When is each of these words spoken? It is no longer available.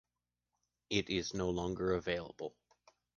It 0.89 1.11
is 1.11 1.35
no 1.35 1.51
longer 1.51 1.93
available. 1.93 2.55